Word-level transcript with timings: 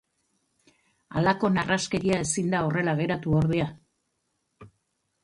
Halako 1.19 1.51
narraskeria 1.57 2.17
ezin 2.27 2.49
da 2.53 2.63
horrela 2.69 2.97
geratu 3.01 3.37
ordea. 3.41 3.69